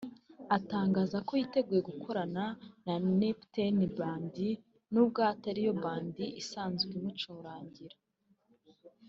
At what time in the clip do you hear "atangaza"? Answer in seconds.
0.57-1.17